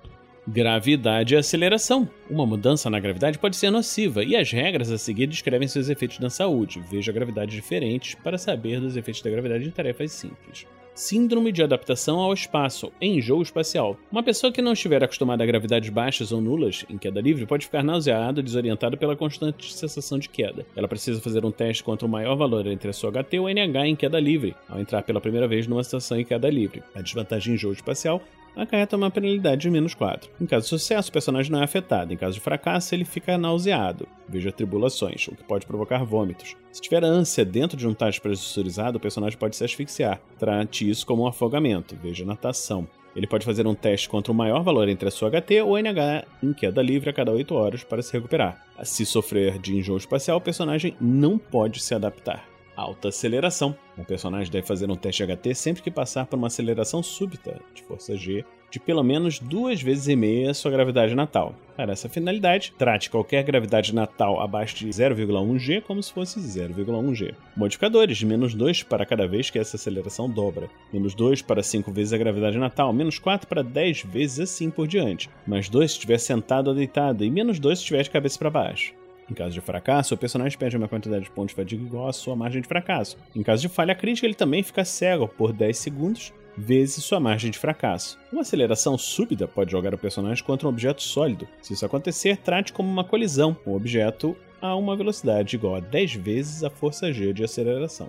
Gravidade 0.48 1.34
e 1.34 1.36
aceleração. 1.36 2.08
Uma 2.30 2.46
mudança 2.46 2.88
na 2.88 3.00
gravidade 3.00 3.36
pode 3.36 3.56
ser 3.56 3.68
nociva 3.68 4.22
e 4.22 4.36
as 4.36 4.52
regras 4.52 4.92
a 4.92 4.96
seguir 4.96 5.26
descrevem 5.26 5.66
seus 5.66 5.88
efeitos 5.88 6.20
na 6.20 6.30
saúde. 6.30 6.80
Veja 6.88 7.10
gravidades 7.10 7.52
diferentes 7.52 8.14
para 8.14 8.38
saber 8.38 8.80
dos 8.80 8.96
efeitos 8.96 9.22
da 9.22 9.30
gravidade 9.30 9.66
em 9.66 9.72
tarefas 9.72 10.12
simples. 10.12 10.64
Síndrome 10.94 11.50
de 11.50 11.64
adaptação 11.64 12.20
ao 12.20 12.32
espaço, 12.32 12.92
em 13.00 13.20
jogo 13.20 13.42
espacial. 13.42 13.98
Uma 14.10 14.22
pessoa 14.22 14.52
que 14.52 14.62
não 14.62 14.72
estiver 14.72 15.02
acostumada 15.02 15.42
a 15.42 15.46
gravidades 15.46 15.90
baixas 15.90 16.30
ou 16.30 16.40
nulas, 16.40 16.86
em 16.88 16.96
queda 16.96 17.20
livre, 17.20 17.44
pode 17.44 17.66
ficar 17.66 17.82
nauseada, 17.82 18.40
desorientada 18.40 18.96
pela 18.96 19.16
constante 19.16 19.74
sensação 19.74 20.16
de 20.16 20.28
queda. 20.28 20.64
Ela 20.76 20.88
precisa 20.88 21.20
fazer 21.20 21.44
um 21.44 21.50
teste 21.50 21.82
contra 21.82 22.06
o 22.06 22.10
maior 22.10 22.36
valor 22.36 22.66
entre 22.68 22.88
a 22.88 22.92
sua 22.92 23.10
HT 23.10 23.38
ou 23.40 23.48
NH 23.50 23.88
em 23.88 23.96
queda 23.96 24.20
livre, 24.20 24.54
ao 24.68 24.80
entrar 24.80 25.02
pela 25.02 25.20
primeira 25.20 25.48
vez 25.48 25.66
numa 25.66 25.82
situação 25.82 26.18
em 26.18 26.24
queda 26.24 26.48
livre. 26.48 26.84
A 26.94 27.02
desvantagem 27.02 27.54
em 27.54 27.58
jogo 27.58 27.74
espacial 27.74 28.22
acarreta 28.62 28.96
uma 28.96 29.10
penalidade 29.10 29.62
de 29.62 29.70
menos 29.70 29.94
4. 29.94 30.30
Em 30.40 30.46
caso 30.46 30.64
de 30.64 30.70
sucesso, 30.70 31.10
o 31.10 31.12
personagem 31.12 31.52
não 31.52 31.60
é 31.60 31.64
afetado. 31.64 32.12
Em 32.12 32.16
caso 32.16 32.34
de 32.34 32.40
fracasso, 32.40 32.94
ele 32.94 33.04
fica 33.04 33.36
nauseado. 33.36 34.08
Veja 34.28 34.50
tribulações, 34.50 35.28
o 35.28 35.36
que 35.36 35.44
pode 35.44 35.66
provocar 35.66 36.04
vômitos. 36.04 36.56
Se 36.72 36.80
tiver 36.80 37.04
ânsia 37.04 37.44
dentro 37.44 37.76
de 37.76 37.86
um 37.86 37.94
teste 37.94 38.20
pressurizado, 38.20 38.98
o 38.98 39.00
personagem 39.00 39.38
pode 39.38 39.56
se 39.56 39.64
asfixiar. 39.64 40.20
Trate 40.38 40.88
isso 40.88 41.06
como 41.06 41.22
um 41.22 41.26
afogamento. 41.26 41.96
Veja 42.02 42.24
natação. 42.24 42.88
Ele 43.14 43.26
pode 43.26 43.46
fazer 43.46 43.66
um 43.66 43.74
teste 43.74 44.08
contra 44.08 44.30
o 44.30 44.34
maior 44.34 44.62
valor 44.62 44.88
entre 44.88 45.08
a 45.08 45.10
sua 45.10 45.30
HT 45.30 45.62
ou 45.62 45.78
NH 45.78 46.26
em 46.42 46.52
queda 46.52 46.82
livre 46.82 47.08
a 47.08 47.12
cada 47.14 47.32
8 47.32 47.54
horas 47.54 47.82
para 47.82 48.02
se 48.02 48.12
recuperar. 48.12 48.62
Se 48.82 49.06
sofrer 49.06 49.58
de 49.58 49.74
enjoo 49.74 49.96
espacial, 49.96 50.36
o 50.36 50.40
personagem 50.40 50.94
não 51.00 51.38
pode 51.38 51.80
se 51.80 51.94
adaptar 51.94 52.55
alta 52.76 53.08
aceleração. 53.08 53.76
Um 53.96 54.04
personagem 54.04 54.52
deve 54.52 54.66
fazer 54.66 54.90
um 54.90 54.96
teste 54.96 55.24
HT 55.24 55.54
sempre 55.54 55.82
que 55.82 55.90
passar 55.90 56.26
por 56.26 56.36
uma 56.36 56.48
aceleração 56.48 57.02
súbita 57.02 57.58
de 57.74 57.82
força 57.82 58.16
G 58.16 58.44
de 58.70 58.80
pelo 58.80 59.02
menos 59.02 59.38
duas 59.38 59.80
vezes 59.80 60.08
e 60.08 60.16
meia 60.16 60.52
sua 60.52 60.70
gravidade 60.70 61.14
natal. 61.14 61.54
Para 61.76 61.92
essa 61.92 62.08
finalidade, 62.08 62.72
trate 62.76 63.10
qualquer 63.10 63.42
gravidade 63.42 63.94
natal 63.94 64.40
abaixo 64.40 64.76
de 64.76 64.88
0,1 64.88 65.58
g 65.58 65.80
como 65.80 66.02
se 66.02 66.12
fosse 66.12 66.40
0,1 66.40 67.14
g. 67.14 67.34
Modificadores 67.56 68.16
de 68.18 68.26
menos 68.26 68.54
2 68.54 68.82
para 68.82 69.06
cada 69.06 69.26
vez 69.26 69.50
que 69.50 69.58
essa 69.58 69.76
aceleração 69.76 70.28
dobra, 70.28 70.68
menos 70.92 71.14
2 71.14 71.42
para 71.42 71.62
5 71.62 71.90
vezes 71.92 72.12
a 72.12 72.18
gravidade 72.18 72.58
natal, 72.58 72.92
menos 72.92 73.18
4 73.18 73.46
para 73.46 73.62
10 73.62 74.02
vezes 74.02 74.40
assim 74.40 74.70
por 74.70 74.86
diante, 74.86 75.30
mais 75.46 75.68
2 75.68 75.90
se 75.90 75.96
estiver 75.96 76.18
sentado 76.18 76.68
ou 76.68 76.74
deitado 76.74 77.24
e 77.24 77.30
menos 77.30 77.58
2 77.58 77.78
se 77.78 77.84
estiver 77.84 78.02
de 78.02 78.10
cabeça 78.10 78.38
para 78.38 78.50
baixo. 78.50 79.05
Em 79.30 79.34
caso 79.34 79.54
de 79.54 79.60
fracasso, 79.60 80.14
o 80.14 80.18
personagem 80.18 80.56
perde 80.58 80.76
uma 80.76 80.88
quantidade 80.88 81.24
de 81.24 81.30
pontos 81.30 81.50
de 81.50 81.56
fadiga 81.56 81.84
igual 81.84 82.08
à 82.08 82.12
sua 82.12 82.36
margem 82.36 82.62
de 82.62 82.68
fracasso. 82.68 83.16
Em 83.34 83.42
caso 83.42 83.62
de 83.62 83.68
falha 83.68 83.94
crítica, 83.94 84.26
ele 84.26 84.34
também 84.34 84.62
fica 84.62 84.84
cego 84.84 85.26
por 85.26 85.52
10 85.52 85.76
segundos 85.76 86.32
vezes 86.56 87.04
sua 87.04 87.20
margem 87.20 87.50
de 87.50 87.58
fracasso. 87.58 88.18
Uma 88.32 88.42
aceleração 88.42 88.96
súbita 88.96 89.46
pode 89.46 89.70
jogar 89.70 89.94
o 89.94 89.98
personagem 89.98 90.42
contra 90.42 90.66
um 90.66 90.70
objeto 90.70 91.02
sólido. 91.02 91.46
Se 91.60 91.74
isso 91.74 91.84
acontecer, 91.84 92.38
trate 92.38 92.72
como 92.72 92.88
uma 92.88 93.04
colisão 93.04 93.56
um 93.66 93.74
objeto 93.74 94.36
a 94.60 94.74
uma 94.74 94.96
velocidade 94.96 95.56
igual 95.56 95.76
a 95.76 95.80
10 95.80 96.14
vezes 96.14 96.64
a 96.64 96.70
força 96.70 97.12
G 97.12 97.32
de 97.32 97.44
aceleração. 97.44 98.08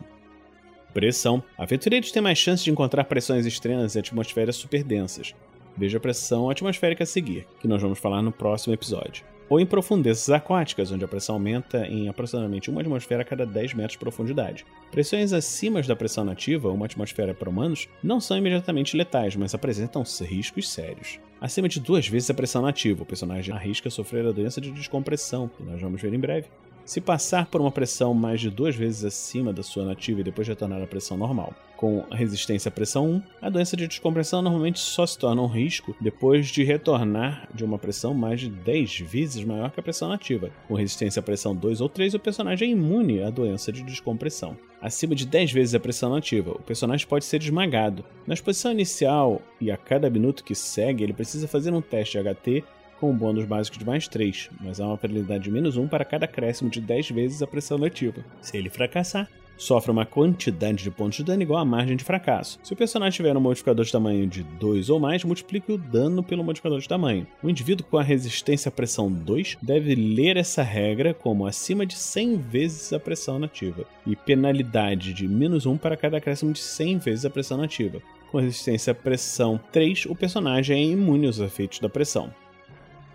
Pressão. 0.94 1.44
Aventureiros 1.58 2.12
têm 2.12 2.22
mais 2.22 2.38
chance 2.38 2.64
de 2.64 2.72
encontrar 2.72 3.04
pressões 3.04 3.46
extremas 3.46 3.96
em 3.96 4.00
atmosferas 4.00 4.56
superdensas. 4.56 5.36
Veja 5.76 5.98
a 5.98 6.02
pressão 6.02 6.50
atmosférica 6.50 7.04
a 7.04 7.08
seguir, 7.08 7.46
que 7.60 7.68
nós 7.68 7.82
vamos 7.82 8.00
falar 8.00 8.22
no 8.22 8.32
próximo 8.32 8.74
episódio. 8.74 9.24
Ou 9.50 9.60
em 9.60 9.66
profundezas 9.66 10.30
aquáticas, 10.30 10.92
onde 10.92 11.06
a 11.06 11.08
pressão 11.08 11.36
aumenta 11.36 11.86
em 11.88 12.10
aproximadamente 12.10 12.70
uma 12.70 12.82
atmosfera 12.82 13.22
a 13.22 13.26
cada 13.26 13.46
10 13.46 13.74
metros 13.74 13.94
de 13.94 14.00
profundidade. 14.00 14.66
Pressões 14.92 15.34
acima 15.34 15.82
da 15.82 15.96
pressão 15.96 16.24
nativa, 16.24 16.72
uma 16.72 16.86
atmosfera 16.86 17.34
para 17.34 17.50
humanos, 17.50 17.88
não 18.02 18.20
são 18.20 18.38
imediatamente 18.38 18.98
letais, 18.98 19.36
mas 19.36 19.54
apresentam 19.54 20.04
riscos 20.22 20.70
sérios. 20.70 21.20
Acima 21.40 21.70
de 21.70 21.80
duas 21.80 22.08
vezes 22.08 22.30
a 22.30 22.34
pressão 22.34 22.62
nativa, 22.62 23.04
o 23.04 23.06
personagem 23.06 23.54
arrisca 23.54 23.90
sofrer 23.90 24.26
a 24.26 24.32
doença 24.32 24.60
de 24.60 24.72
descompressão, 24.72 25.48
que 25.48 25.64
nós 25.64 25.80
vamos 25.80 26.02
ver 26.02 26.14
em 26.14 26.20
breve. 26.20 26.48
Se 26.88 27.02
passar 27.02 27.48
por 27.48 27.60
uma 27.60 27.70
pressão 27.70 28.14
mais 28.14 28.40
de 28.40 28.50
duas 28.50 28.74
vezes 28.74 29.04
acima 29.04 29.52
da 29.52 29.62
sua 29.62 29.84
nativa 29.84 30.22
e 30.22 30.24
depois 30.24 30.48
retornar 30.48 30.82
à 30.82 30.88
pressão 30.88 31.18
normal, 31.18 31.54
com 31.76 32.06
resistência 32.10 32.70
à 32.70 32.72
pressão 32.72 33.06
1, 33.12 33.22
a 33.42 33.50
doença 33.50 33.76
de 33.76 33.90
descompressão 33.90 34.42
normalmente 34.42 34.80
só 34.80 35.06
se 35.06 35.18
torna 35.20 35.42
um 35.42 35.48
risco 35.48 35.94
depois 36.00 36.48
de 36.48 36.64
retornar 36.64 37.50
de 37.54 37.66
uma 37.66 37.78
pressão 37.78 38.14
mais 38.14 38.40
de 38.40 38.50
10 38.50 39.02
vezes 39.02 39.44
maior 39.44 39.70
que 39.70 39.82
a 39.82 39.84
pressão 39.84 40.08
nativa. 40.08 40.50
Com 40.66 40.76
resistência 40.76 41.20
à 41.20 41.24
pressão 41.24 41.54
2 41.54 41.82
ou 41.82 41.90
3, 41.90 42.14
o 42.14 42.20
personagem 42.20 42.70
é 42.70 42.72
imune 42.72 43.22
à 43.22 43.30
doença 43.30 43.70
de 43.70 43.84
descompressão. 43.84 44.58
Acima 44.82 45.14
de 45.14 45.26
10 45.26 45.52
vezes 45.52 45.76
a 45.76 45.82
pressão 45.82 46.10
nativa, 46.10 46.52
o 46.52 46.64
personagem 46.64 47.06
pode 47.06 47.26
ser 47.26 47.42
esmagado. 47.42 48.06
Na 48.26 48.34
exposição 48.34 48.72
inicial 48.72 49.42
e 49.60 49.70
a 49.70 49.76
cada 49.76 50.10
minuto 50.10 50.42
que 50.42 50.56
segue, 50.56 51.04
ele 51.04 51.12
precisa 51.12 51.50
fazer 51.50 51.74
um 51.74 51.82
teste 51.82 52.18
HT 52.18 52.64
com 53.00 53.12
um 53.12 53.16
bônus 53.16 53.46
básico 53.46 53.78
de 53.78 53.86
mais 53.86 54.08
3, 54.08 54.50
mas 54.62 54.80
há 54.80 54.88
uma 54.88 54.98
probabilidade 54.98 55.46
de 55.46 55.52
menos 55.52 55.78
1 55.78 55.88
para 55.88 56.06
cada 56.06 56.26
acréscimo 56.26 56.70
de 56.70 56.82
10 56.82 57.12
vezes 57.12 57.42
a 57.42 57.48
pressão 57.48 57.78
nativa. 57.78 58.24
Se 58.42 58.58
ele 58.58 58.70
fracassar, 58.70 59.30
sofre 59.58 59.92
uma 59.92 60.06
quantidade 60.06 60.84
de 60.84 60.92
pontos 60.92 61.18
de 61.18 61.24
dano 61.24 61.42
igual 61.42 61.60
à 61.60 61.66
margem 61.66 61.98
de 61.98 62.04
fracasso. 62.04 62.60
Se 62.64 62.74
o 62.74 62.76
personagem 62.76 63.18
tiver 63.18 63.36
um 63.36 63.42
modificador 63.42 63.84
de 63.84 63.92
tamanho 63.92 64.28
de 64.28 64.44
2 64.44 64.90
ou 64.90 65.00
mais, 65.00 65.24
multiplique 65.24 65.72
o 65.72 65.78
dano 65.78 66.22
pelo 66.24 66.44
modificador 66.44 66.80
de 66.80 66.88
tamanho. 66.88 67.26
O 67.42 67.50
indivíduo 67.50 67.86
com 67.90 67.98
a 67.98 68.04
resistência 68.04 68.70
à 68.70 68.72
pressão 68.72 69.12
2 69.12 69.58
deve 69.62 69.96
ler 69.96 70.38
essa 70.38 70.62
regra 70.62 71.14
como 71.14 71.48
acima 71.48 71.86
de 71.86 71.96
100 71.96 72.38
vezes 72.38 72.94
a 72.94 73.00
pressão 73.00 73.40
nativa, 73.40 73.86
e 74.06 74.16
penalidade 74.16 75.14
de 75.14 75.28
menos 75.28 75.66
1 75.66 75.78
para 75.78 75.98
cada 75.98 76.18
acréscimo 76.18 76.54
de 76.54 76.60
100 76.60 76.98
vezes 77.00 77.26
a 77.26 77.30
pressão 77.30 77.58
nativa. 77.58 78.02
Com 78.32 78.40
resistência 78.40 78.92
à 78.92 78.96
pressão 78.96 79.60
3, 79.72 80.06
o 80.08 80.16
personagem 80.16 80.78
é 80.78 80.84
imune 80.84 81.28
aos 81.28 81.40
efeitos 81.40 81.80
da 81.80 81.90
pressão. 81.90 82.32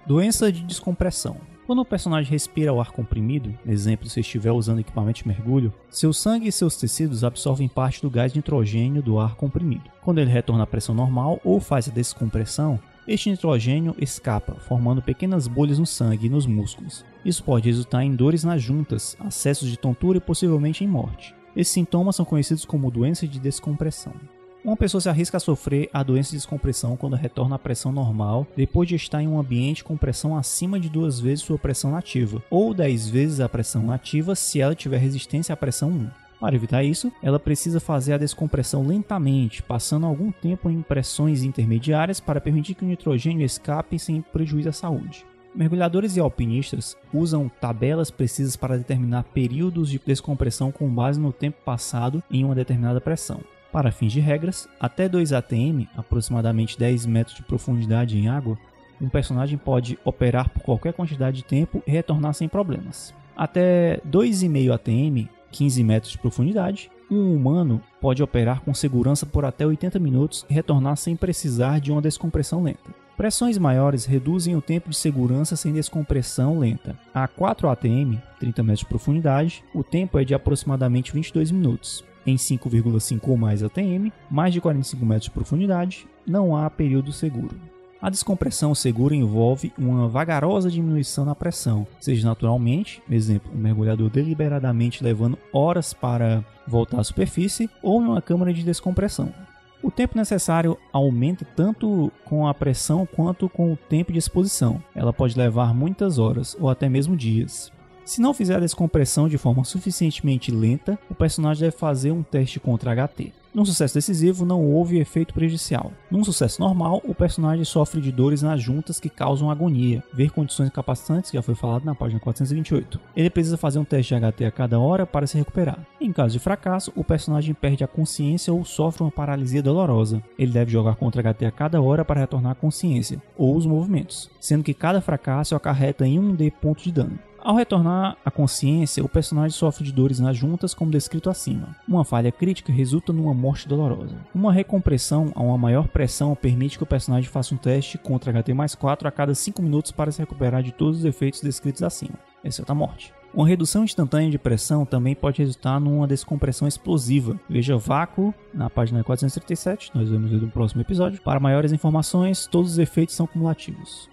Doença 0.04 0.50
de 0.50 0.64
descompressão. 0.64 1.36
Quando 1.64 1.78
o 1.78 1.84
personagem 1.84 2.28
respira 2.28 2.72
o 2.72 2.80
ar 2.80 2.90
comprimido, 2.90 3.56
exemplo 3.64 4.08
se 4.08 4.18
estiver 4.18 4.50
usando 4.50 4.80
equipamento 4.80 5.22
de 5.22 5.28
mergulho, 5.28 5.72
seu 5.88 6.12
sangue 6.12 6.48
e 6.48 6.52
seus 6.52 6.76
tecidos 6.76 7.22
absorvem 7.22 7.68
parte 7.68 8.02
do 8.02 8.10
gás 8.10 8.34
nitrogênio 8.34 9.00
do 9.00 9.20
ar 9.20 9.36
comprimido. 9.36 9.84
Quando 10.02 10.18
ele 10.18 10.28
retorna 10.28 10.64
à 10.64 10.66
pressão 10.66 10.92
normal 10.92 11.40
ou 11.44 11.60
faz 11.60 11.88
a 11.88 11.92
descompressão, 11.92 12.80
este 13.06 13.30
nitrogênio 13.30 13.94
escapa, 13.96 14.54
formando 14.54 15.00
pequenas 15.00 15.46
bolhas 15.46 15.78
no 15.78 15.86
sangue 15.86 16.26
e 16.26 16.30
nos 16.30 16.46
músculos. 16.46 17.04
Isso 17.24 17.44
pode 17.44 17.68
resultar 17.68 18.02
em 18.02 18.16
dores 18.16 18.42
nas 18.42 18.60
juntas, 18.60 19.16
acessos 19.20 19.70
de 19.70 19.76
tontura 19.76 20.18
e 20.18 20.20
possivelmente 20.20 20.82
em 20.82 20.88
morte. 20.88 21.32
Esses 21.54 21.72
sintomas 21.72 22.16
são 22.16 22.24
conhecidos 22.24 22.64
como 22.64 22.90
doença 22.90 23.26
de 23.28 23.38
descompressão. 23.38 24.14
Uma 24.64 24.76
pessoa 24.76 25.00
se 25.00 25.08
arrisca 25.08 25.38
a 25.38 25.40
sofrer 25.40 25.90
a 25.92 26.04
doença 26.04 26.30
de 26.30 26.36
descompressão 26.36 26.96
quando 26.96 27.16
retorna 27.16 27.56
à 27.56 27.58
pressão 27.58 27.90
normal 27.90 28.46
depois 28.56 28.88
de 28.88 28.94
estar 28.94 29.20
em 29.20 29.26
um 29.26 29.36
ambiente 29.36 29.82
com 29.82 29.96
pressão 29.96 30.36
acima 30.36 30.78
de 30.78 30.88
duas 30.88 31.18
vezes 31.18 31.44
sua 31.44 31.58
pressão 31.58 31.90
nativa, 31.90 32.40
ou 32.48 32.72
10 32.72 33.08
vezes 33.08 33.40
a 33.40 33.48
pressão 33.48 33.82
nativa 33.82 34.36
se 34.36 34.60
ela 34.60 34.72
tiver 34.72 34.98
resistência 34.98 35.52
à 35.52 35.56
pressão 35.56 35.90
1. 35.90 36.10
Para 36.38 36.54
evitar 36.54 36.84
isso, 36.84 37.10
ela 37.20 37.40
precisa 37.40 37.80
fazer 37.80 38.12
a 38.12 38.18
descompressão 38.18 38.86
lentamente, 38.86 39.64
passando 39.64 40.06
algum 40.06 40.30
tempo 40.30 40.70
em 40.70 40.80
pressões 40.80 41.42
intermediárias 41.42 42.20
para 42.20 42.40
permitir 42.40 42.74
que 42.74 42.84
o 42.84 42.88
nitrogênio 42.88 43.44
escape 43.44 43.98
sem 43.98 44.22
prejuízo 44.22 44.68
à 44.68 44.72
saúde. 44.72 45.26
Mergulhadores 45.52 46.16
e 46.16 46.20
alpinistas 46.20 46.96
usam 47.12 47.50
tabelas 47.60 48.12
precisas 48.12 48.54
para 48.54 48.78
determinar 48.78 49.24
períodos 49.24 49.90
de 49.90 50.00
descompressão 50.04 50.70
com 50.70 50.88
base 50.88 51.18
no 51.18 51.32
tempo 51.32 51.58
passado 51.64 52.22
em 52.30 52.44
uma 52.44 52.54
determinada 52.54 53.00
pressão. 53.00 53.40
Para 53.72 53.90
fins 53.90 54.12
de 54.12 54.20
regras, 54.20 54.68
até 54.78 55.08
2 55.08 55.32
ATM, 55.32 55.88
aproximadamente 55.96 56.78
10 56.78 57.06
metros 57.06 57.34
de 57.34 57.42
profundidade 57.42 58.18
em 58.18 58.28
água, 58.28 58.58
um 59.00 59.08
personagem 59.08 59.56
pode 59.56 59.98
operar 60.04 60.50
por 60.50 60.62
qualquer 60.62 60.92
quantidade 60.92 61.38
de 61.38 61.44
tempo 61.44 61.82
e 61.86 61.90
retornar 61.90 62.34
sem 62.34 62.46
problemas. 62.48 63.14
Até 63.34 63.98
2,5 64.06 64.74
ATM, 64.74 65.28
15 65.50 65.82
metros 65.82 66.12
de 66.12 66.18
profundidade, 66.18 66.90
um 67.10 67.34
humano 67.34 67.82
pode 67.98 68.22
operar 68.22 68.60
com 68.60 68.74
segurança 68.74 69.24
por 69.24 69.44
até 69.44 69.66
80 69.66 69.98
minutos 69.98 70.44
e 70.50 70.54
retornar 70.54 70.96
sem 70.96 71.16
precisar 71.16 71.80
de 71.80 71.90
uma 71.90 72.02
descompressão 72.02 72.62
lenta. 72.62 72.94
Pressões 73.16 73.56
maiores 73.56 74.04
reduzem 74.04 74.54
o 74.54 74.62
tempo 74.62 74.90
de 74.90 74.96
segurança 74.96 75.56
sem 75.56 75.72
descompressão 75.72 76.58
lenta. 76.58 76.96
A 77.14 77.26
4 77.26 77.68
ATM, 77.70 78.20
30 78.38 78.62
metros 78.62 78.80
de 78.80 78.86
profundidade, 78.86 79.64
o 79.74 79.82
tempo 79.82 80.18
é 80.18 80.24
de 80.24 80.34
aproximadamente 80.34 81.12
22 81.12 81.50
minutos 81.50 82.04
em 82.26 82.36
5,5 82.36 83.20
ou 83.28 83.36
mais 83.36 83.62
ATM, 83.62 84.12
mais 84.30 84.52
de 84.52 84.60
45 84.60 85.04
metros 85.04 85.24
de 85.24 85.30
profundidade, 85.30 86.06
não 86.26 86.56
há 86.56 86.68
período 86.70 87.12
seguro. 87.12 87.54
A 88.00 88.10
descompressão 88.10 88.74
segura 88.74 89.14
envolve 89.14 89.72
uma 89.78 90.08
vagarosa 90.08 90.68
diminuição 90.68 91.24
na 91.24 91.36
pressão, 91.36 91.86
seja 92.00 92.26
naturalmente, 92.26 93.00
exemplo, 93.08 93.52
um 93.54 93.58
mergulhador 93.58 94.10
deliberadamente 94.10 95.04
levando 95.04 95.38
horas 95.52 95.92
para 95.94 96.44
voltar 96.66 96.98
à 96.98 97.04
superfície, 97.04 97.70
ou 97.80 98.02
em 98.02 98.06
uma 98.06 98.20
câmara 98.20 98.52
de 98.52 98.64
descompressão. 98.64 99.32
O 99.80 99.90
tempo 99.90 100.16
necessário 100.16 100.76
aumenta 100.92 101.44
tanto 101.56 102.12
com 102.24 102.46
a 102.46 102.54
pressão 102.54 103.06
quanto 103.06 103.48
com 103.48 103.72
o 103.72 103.76
tempo 103.76 104.12
de 104.12 104.18
exposição. 104.18 104.82
Ela 104.94 105.12
pode 105.12 105.38
levar 105.38 105.72
muitas 105.74 106.18
horas 106.18 106.56
ou 106.58 106.68
até 106.68 106.88
mesmo 106.88 107.16
dias. 107.16 107.72
Se 108.04 108.20
não 108.20 108.34
fizer 108.34 108.56
a 108.56 108.60
descompressão 108.60 109.28
de 109.28 109.38
forma 109.38 109.64
suficientemente 109.64 110.50
lenta, 110.50 110.98
o 111.08 111.14
personagem 111.14 111.62
deve 111.62 111.76
fazer 111.76 112.10
um 112.10 112.22
teste 112.22 112.58
contra 112.58 112.94
HT. 112.94 113.32
Num 113.54 113.66
sucesso 113.66 113.94
decisivo, 113.94 114.46
não 114.46 114.64
houve 114.64 114.98
efeito 114.98 115.34
prejudicial. 115.34 115.92
Num 116.10 116.24
sucesso 116.24 116.60
normal, 116.60 117.02
o 117.04 117.14
personagem 117.14 117.66
sofre 117.66 118.00
de 118.00 118.10
dores 118.10 118.40
nas 118.40 118.62
juntas 118.62 118.98
que 118.98 119.10
causam 119.10 119.50
agonia. 119.50 120.02
Ver 120.14 120.30
condições 120.30 120.68
incapacitantes, 120.68 121.30
que 121.30 121.36
já 121.36 121.42
foi 121.42 121.54
falado 121.54 121.84
na 121.84 121.94
página 121.94 122.18
428. 122.18 122.98
Ele 123.14 123.28
precisa 123.28 123.58
fazer 123.58 123.78
um 123.78 123.84
teste 123.84 124.14
de 124.14 124.20
HT 124.20 124.44
a 124.46 124.50
cada 124.50 124.80
hora 124.80 125.04
para 125.04 125.26
se 125.26 125.36
recuperar. 125.36 125.86
Em 126.00 126.10
caso 126.10 126.32
de 126.32 126.38
fracasso, 126.38 126.90
o 126.96 127.04
personagem 127.04 127.52
perde 127.52 127.84
a 127.84 127.88
consciência 127.88 128.52
ou 128.54 128.64
sofre 128.64 129.02
uma 129.02 129.10
paralisia 129.10 129.62
dolorosa. 129.62 130.22
Ele 130.38 130.52
deve 130.52 130.72
jogar 130.72 130.96
contra 130.96 131.22
HT 131.22 131.44
a 131.44 131.50
cada 131.50 131.80
hora 131.82 132.06
para 132.06 132.20
retornar 132.20 132.52
a 132.52 132.56
consciência, 132.56 133.20
ou 133.36 133.54
os 133.54 133.66
movimentos, 133.66 134.30
sendo 134.40 134.64
que 134.64 134.72
cada 134.72 135.02
fracasso 135.02 135.54
acarreta 135.54 136.06
em 136.06 136.18
1D 136.18 136.50
ponto 136.52 136.82
de 136.82 136.90
dano. 136.90 137.18
Ao 137.44 137.56
retornar 137.56 138.16
à 138.24 138.30
consciência, 138.30 139.04
o 139.04 139.08
personagem 139.08 139.50
sofre 139.50 139.82
de 139.82 139.92
dores 139.92 140.20
nas 140.20 140.36
juntas, 140.36 140.72
como 140.72 140.92
descrito 140.92 141.28
acima. 141.28 141.74
Uma 141.88 142.04
falha 142.04 142.30
crítica 142.30 142.72
resulta 142.72 143.12
numa 143.12 143.34
morte 143.34 143.66
dolorosa. 143.66 144.14
Uma 144.32 144.52
recompressão 144.52 145.32
a 145.34 145.42
uma 145.42 145.58
maior 145.58 145.88
pressão 145.88 146.36
permite 146.36 146.76
que 146.78 146.84
o 146.84 146.86
personagem 146.86 147.28
faça 147.28 147.52
um 147.52 147.58
teste 147.58 147.98
contra 147.98 148.32
HT 148.32 148.54
mais 148.54 148.76
4 148.76 149.08
a 149.08 149.10
cada 149.10 149.34
5 149.34 149.60
minutos 149.60 149.90
para 149.90 150.12
se 150.12 150.20
recuperar 150.20 150.62
de 150.62 150.70
todos 150.70 151.00
os 151.00 151.04
efeitos 151.04 151.40
descritos 151.40 151.82
acima, 151.82 152.14
exceto 152.44 152.70
a 152.70 152.76
morte. 152.76 153.12
Uma 153.34 153.48
redução 153.48 153.82
instantânea 153.82 154.30
de 154.30 154.38
pressão 154.38 154.84
também 154.84 155.16
pode 155.16 155.38
resultar 155.38 155.80
numa 155.80 156.06
descompressão 156.06 156.68
explosiva. 156.68 157.40
Veja 157.50 157.76
vácuo 157.76 158.32
na 158.54 158.70
página 158.70 159.02
437, 159.02 159.90
nós 159.94 160.08
vamos 160.08 160.30
ver 160.30 160.40
no 160.40 160.48
próximo 160.48 160.82
episódio. 160.82 161.20
Para 161.22 161.40
maiores 161.40 161.72
informações, 161.72 162.46
todos 162.46 162.72
os 162.72 162.78
efeitos 162.78 163.16
são 163.16 163.26
cumulativos. 163.26 164.11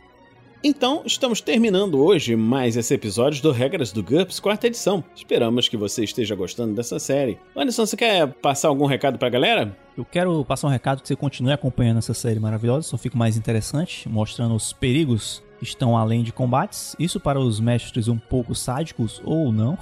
Então, 0.61 1.03
estamos 1.05 1.39
terminando 1.39 2.03
hoje 2.03 2.35
mais 2.35 2.75
esse 2.75 2.93
episódio 2.93 3.41
do 3.41 3.49
Regras 3.49 3.93
do 3.93 4.03
GURPS, 4.03 4.41
quarta 4.41 4.67
edição. 4.67 5.01
Esperamos 5.15 5.69
que 5.69 5.77
você 5.77 6.03
esteja 6.03 6.35
gostando 6.35 6.73
dessa 6.73 6.99
série. 6.99 7.39
Anderson, 7.55 7.85
você 7.85 7.95
quer 7.95 8.27
passar 8.27 8.67
algum 8.67 8.85
recado 8.85 9.17
pra 9.17 9.29
galera? 9.29 9.73
Eu 9.97 10.03
quero 10.03 10.43
passar 10.43 10.67
um 10.67 10.71
recado 10.71 11.01
que 11.01 11.07
você 11.07 11.15
continue 11.15 11.53
acompanhando 11.53 11.99
essa 11.99 12.13
série 12.13 12.41
maravilhosa, 12.41 12.89
só 12.89 12.97
fica 12.97 13.17
mais 13.17 13.37
interessante, 13.37 14.09
mostrando 14.09 14.53
os 14.53 14.73
perigos 14.73 15.41
que 15.59 15.63
estão 15.63 15.95
além 15.95 16.23
de 16.23 16.33
combates. 16.33 16.93
Isso 16.99 17.21
para 17.21 17.39
os 17.39 17.61
mestres 17.61 18.09
um 18.09 18.17
pouco 18.17 18.53
sádicos 18.53 19.21
ou 19.23 19.53
não. 19.53 19.77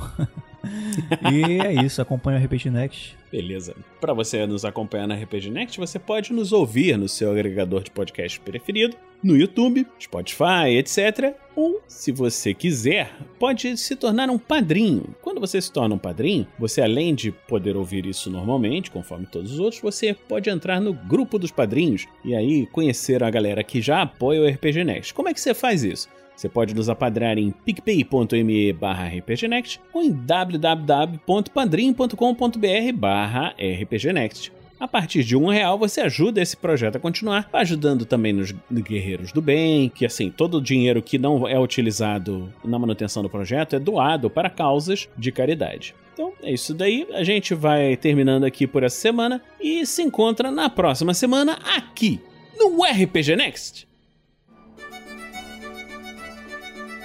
e 1.32 1.60
é 1.60 1.74
isso, 1.84 2.02
acompanha 2.04 2.40
o 2.40 2.44
RPG 2.44 2.70
Next. 2.70 3.18
Beleza. 3.32 3.76
Para 4.00 4.14
você 4.14 4.46
nos 4.46 4.64
acompanhar 4.64 5.08
na 5.08 5.16
RPG 5.16 5.50
Next, 5.50 5.80
você 5.80 5.98
pode 5.98 6.32
nos 6.34 6.52
ouvir 6.52 6.98
no 6.98 7.10
seu 7.10 7.32
agregador 7.32 7.84
de 7.84 7.90
podcast 7.90 8.40
preferido, 8.40 8.96
no 9.24 9.36
YouTube, 9.36 9.88
Spotify, 10.00 10.78
etc. 10.78 11.36
Ou, 11.56 11.82
se 11.88 12.12
você 12.12 12.54
quiser, 12.54 13.12
pode 13.40 13.76
se 13.78 13.96
tornar 13.96 14.30
um 14.30 14.38
padrinho. 14.38 15.16
Quando 15.22 15.40
você 15.40 15.60
se 15.60 15.72
torna 15.72 15.96
um 15.96 16.00
padrinho, 16.00 16.48
você 16.60 16.82
além 16.82 17.16
de 17.16 17.32
poder 17.32 17.76
ouvir 17.76 18.06
isso 18.06 18.30
normalmente, 18.30 18.92
conforme 18.92 19.26
todos 19.26 19.54
os 19.54 19.60
outros, 19.60 19.82
você 19.82 20.14
pode 20.14 20.50
entrar 20.50 20.80
no 20.80 20.94
grupo 20.94 21.40
dos 21.40 21.52
padrinhos 21.52 22.06
e 22.24 22.36
aí 22.36 22.68
conhecer 22.68 23.24
a 23.24 23.30
galera 23.30 23.64
que 23.64 23.82
já 23.82 24.04
apoia 24.04 24.42
o 24.42 24.48
RPG 24.48 24.84
Next. 24.84 25.14
Como 25.14 25.30
é 25.30 25.34
que 25.34 25.42
você 25.42 25.54
faz 25.54 25.84
isso? 25.84 26.08
Você 26.36 26.48
pode 26.48 26.76
nos 26.76 26.88
apadrar 26.88 27.40
em 27.40 27.50
picpay.me 27.50 28.72
barra 28.72 29.08
rpgnext 29.08 29.82
ou 29.92 30.04
em 30.04 30.12
www.padrim.com.br 30.12 32.94
barra 32.96 33.56
rpgnext. 33.58 34.57
A 34.80 34.88
partir 34.88 35.24
de 35.24 35.36
um 35.36 35.48
real 35.48 35.78
você 35.78 36.02
ajuda 36.02 36.42
esse 36.42 36.56
projeto 36.56 36.98
a 36.98 37.00
continuar, 37.00 37.50
ajudando 37.52 38.06
também 38.06 38.32
nos 38.32 38.54
Guerreiros 38.72 39.32
do 39.32 39.42
Bem, 39.42 39.90
que 39.90 40.06
assim, 40.06 40.30
todo 40.30 40.58
o 40.58 40.62
dinheiro 40.62 41.02
que 41.02 41.18
não 41.18 41.48
é 41.48 41.60
utilizado 41.60 42.54
na 42.64 42.78
manutenção 42.78 43.24
do 43.24 43.30
projeto 43.30 43.76
é 43.76 43.80
doado 43.80 44.30
para 44.30 44.50
causas 44.50 45.10
de 45.18 45.32
caridade. 45.32 45.96
Então 46.14 46.32
é 46.44 46.52
isso 46.52 46.74
daí. 46.76 47.08
A 47.14 47.24
gente 47.24 47.56
vai 47.56 47.98
terminando 47.98 48.44
aqui 48.44 48.68
por 48.68 48.84
essa 48.84 48.98
semana 48.98 49.42
e 49.60 49.86
se 49.86 50.04
encontra 50.04 50.52
na 50.52 50.70
próxima 50.70 51.14
semana 51.14 51.58
aqui 51.76 52.20
no 52.56 52.84
RPG 52.84 53.36
Next. 53.36 53.88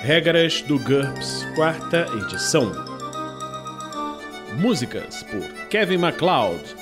Regras 0.02 0.61
do 0.62 0.79
GURPS, 0.79 1.47
quarta 1.55 2.07
edição. 2.23 2.73
Músicas 4.59 5.23
por 5.23 5.69
Kevin 5.69 5.99
MacLeod 5.99 6.82